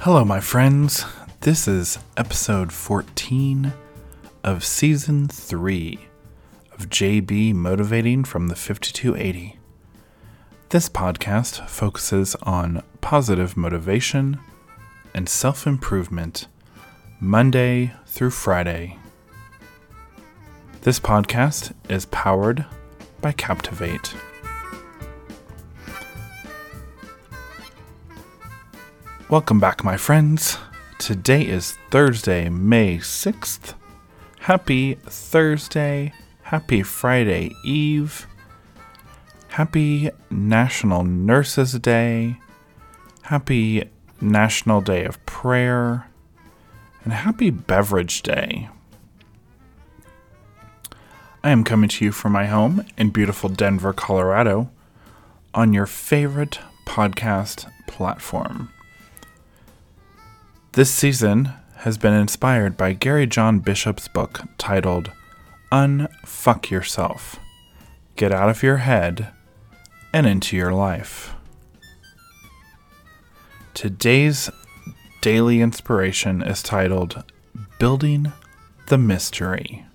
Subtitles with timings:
[0.00, 1.04] Hello, my friends.
[1.40, 3.72] This is episode 14
[4.44, 5.98] of season 3
[6.72, 9.58] of JB Motivating from the 5280.
[10.68, 14.38] This podcast focuses on positive motivation
[15.14, 16.46] and self improvement
[17.18, 18.98] Monday through Friday.
[20.82, 22.66] This podcast is powered
[23.20, 24.14] by Captivate.
[29.28, 30.56] Welcome back, my friends.
[31.00, 33.74] Today is Thursday, May 6th.
[34.38, 36.12] Happy Thursday.
[36.42, 38.28] Happy Friday Eve.
[39.48, 42.36] Happy National Nurses Day.
[43.22, 43.90] Happy
[44.20, 46.08] National Day of Prayer.
[47.02, 48.68] And happy Beverage Day.
[51.42, 54.70] I am coming to you from my home in beautiful Denver, Colorado,
[55.52, 58.70] on your favorite podcast platform.
[60.76, 65.10] This season has been inspired by Gary John Bishop's book titled
[65.72, 67.40] Unfuck Yourself
[68.16, 69.28] Get Out of Your Head
[70.12, 71.32] and Into Your Life.
[73.72, 74.50] Today's
[75.22, 77.24] daily inspiration is titled
[77.78, 78.34] Building
[78.88, 79.86] the Mystery.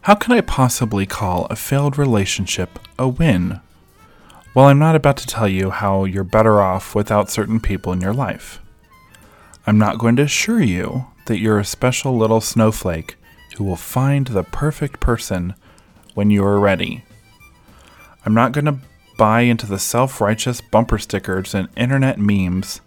[0.00, 3.60] How can I possibly call a failed relationship a win?
[4.56, 8.00] Well, I'm not about to tell you how you're better off without certain people in
[8.00, 8.58] your life.
[9.66, 13.16] I'm not going to assure you that you're a special little snowflake
[13.58, 15.54] who will find the perfect person
[16.14, 17.04] when you are ready.
[18.24, 18.78] I'm not going to
[19.18, 22.80] buy into the self righteous bumper stickers and internet memes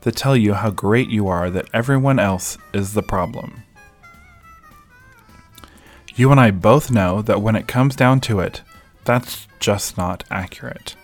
[0.00, 3.62] that tell you how great you are that everyone else is the problem.
[6.16, 8.62] You and I both know that when it comes down to it,
[9.04, 10.96] that's just not accurate.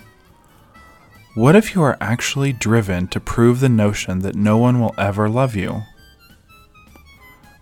[1.39, 5.29] What if you are actually driven to prove the notion that no one will ever
[5.29, 5.83] love you?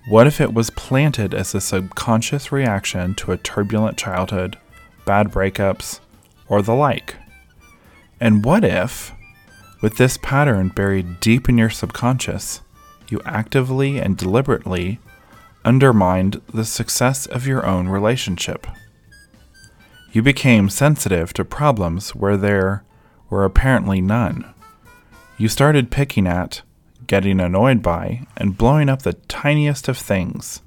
[0.09, 4.57] What if it was planted as a subconscious reaction to a turbulent childhood,
[5.05, 6.01] bad breakups,
[6.49, 7.17] or the like?
[8.19, 9.13] And what if,
[9.83, 12.63] with this pattern buried deep in your subconscious,
[13.11, 15.01] you actively and deliberately
[15.67, 18.67] undermined the success of your own relationship?
[20.13, 22.83] You became sensitive to problems where there
[23.29, 24.53] were apparently none.
[25.39, 26.63] You started picking at,
[27.07, 30.63] getting annoyed by, and blowing up the tiniest of things.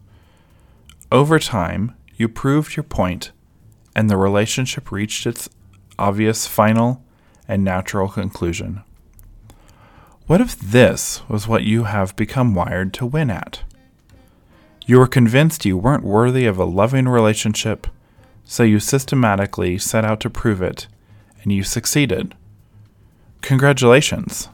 [1.12, 3.32] Over time, you proved your point,
[3.96, 5.50] and the relationship reached its
[5.98, 7.04] obvious final
[7.48, 8.84] and natural conclusion.
[10.28, 13.64] What if this was what you have become wired to win at?
[14.86, 17.88] You were convinced you weren't worthy of a loving relationship,
[18.44, 20.88] so you systematically set out to prove it,
[21.42, 22.36] and you succeeded.
[23.50, 24.48] Congratulations!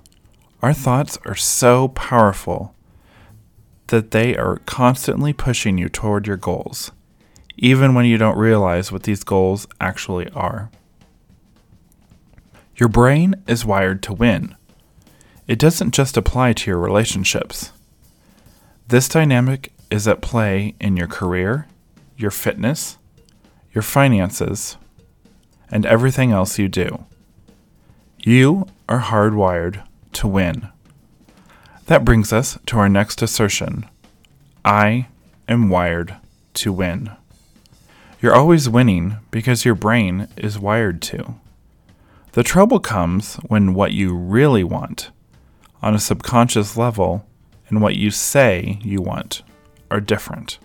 [0.61, 2.73] Our thoughts are so powerful
[3.87, 6.93] that they are constantly pushing you toward your goals,
[7.57, 10.71] even when you don't realize what these goals actually are.
[12.77, 14.55] Your brain is wired to win.
[15.45, 17.73] It doesn't just apply to your relationships.
[18.87, 21.67] This dynamic is at play in your career,
[22.15, 22.97] your fitness,
[23.73, 24.77] your finances,
[25.69, 27.05] and everything else you do.
[28.27, 30.69] You are hardwired to win.
[31.85, 33.87] That brings us to our next assertion
[34.65, 35.09] I
[35.47, 36.15] am wired
[36.55, 37.11] to win.
[38.19, 41.35] You're always winning because your brain is wired to.
[42.31, 45.11] The trouble comes when what you really want,
[45.83, 47.27] on a subconscious level,
[47.69, 49.43] and what you say you want
[49.91, 50.57] are different,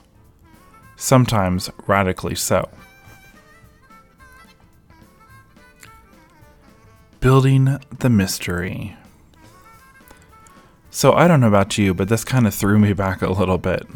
[0.97, 2.71] sometimes radically so.
[7.21, 8.97] Building the mystery.
[10.91, 13.59] So I don't know about you, but this kind of threw me back a little
[13.59, 13.87] bit.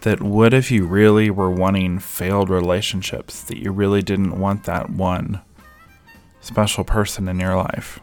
[0.00, 4.88] That what if you really were wanting failed relationships, that you really didn't want that
[4.88, 5.42] one
[6.40, 8.00] special person in your life?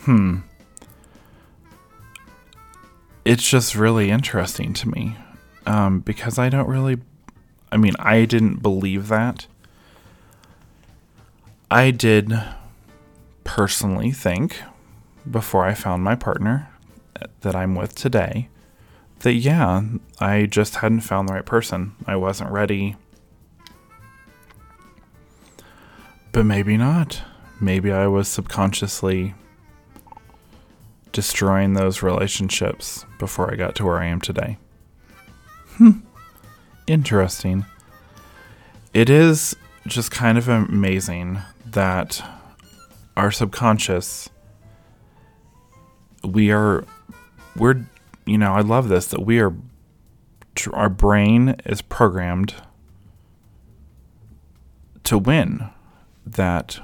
[0.00, 0.40] Hmm.
[3.24, 5.16] It's just really interesting to me
[5.64, 6.98] um, because I don't really,
[7.72, 9.46] I mean, I didn't believe that
[11.70, 12.32] I did
[13.42, 14.62] personally think
[15.28, 16.70] before I found my partner
[17.40, 18.48] that I'm with today
[19.20, 19.82] that yeah,
[20.20, 21.96] I just hadn't found the right person.
[22.06, 22.96] I wasn't ready.
[26.32, 27.22] But maybe not.
[27.60, 29.34] Maybe I was subconsciously
[31.12, 34.58] destroying those relationships before I got to where I am today.
[35.76, 36.00] Hmm.
[36.86, 37.64] Interesting.
[38.92, 41.40] It is just kind of amazing
[41.76, 42.24] that
[43.18, 44.30] our subconscious,
[46.24, 46.86] we are,
[47.54, 47.84] we're,
[48.24, 49.54] you know, I love this that we are,
[50.72, 52.54] our brain is programmed
[55.04, 55.68] to win,
[56.24, 56.80] that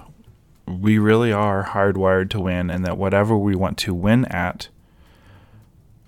[0.69, 4.69] we really are hardwired to win, and that whatever we want to win at,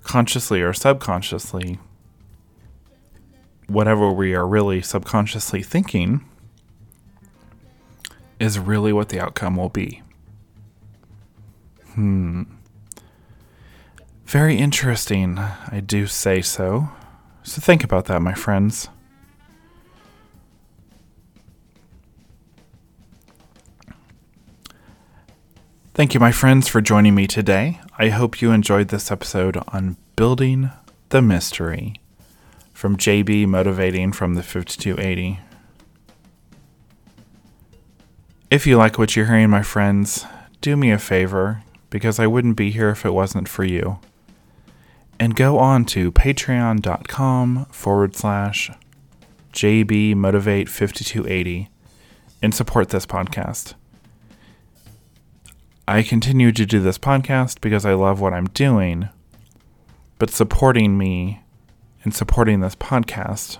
[0.02, 1.78] consciously or subconsciously,
[3.66, 6.22] whatever we are really subconsciously thinking
[8.44, 10.02] is really what the outcome will be.
[11.94, 12.42] Hmm.
[14.26, 16.88] Very interesting, I do say so.
[17.42, 18.88] So think about that, my friends.
[25.94, 27.80] Thank you, my friends, for joining me today.
[27.98, 30.70] I hope you enjoyed this episode on building
[31.10, 31.94] the mystery
[32.72, 35.38] from JB Motivating from the 5280.
[38.54, 40.24] If you like what you're hearing, my friends,
[40.60, 43.98] do me a favor because I wouldn't be here if it wasn't for you.
[45.18, 48.70] And go on to patreon.com forward slash
[49.52, 51.66] jbmotivate5280
[52.40, 53.74] and support this podcast.
[55.88, 59.08] I continue to do this podcast because I love what I'm doing,
[60.20, 61.42] but supporting me
[62.04, 63.58] and supporting this podcast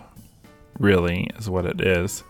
[0.79, 2.23] really is what it is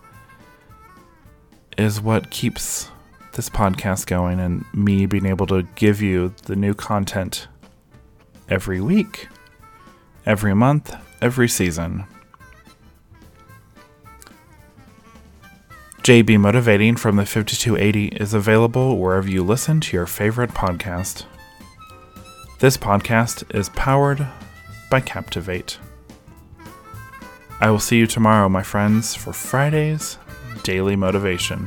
[1.76, 2.90] is what keeps
[3.32, 7.48] this podcast going and me being able to give you the new content
[8.48, 9.28] every week,
[10.24, 12.04] every month, every season.
[16.02, 21.24] JB Motivating from the 5280 is available wherever you listen to your favorite podcast.
[22.60, 24.26] This podcast is powered
[24.90, 25.78] by Captivate.
[27.60, 30.18] I will see you tomorrow, my friends, for Friday's
[30.62, 31.66] Daily Motivation.